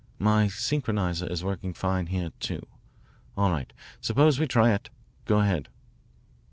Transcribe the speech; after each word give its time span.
My 0.17 0.47
synchroniser 0.47 1.29
is 1.29 1.43
working 1.43 1.75
fine 1.75 2.07
here, 2.07 2.31
too. 2.39 2.65
All 3.37 3.51
right. 3.51 3.71
Suppose 3.99 4.39
we 4.39 4.47
try 4.47 4.73
it. 4.73 4.89
Go 5.25 5.41
ahead." 5.41 5.69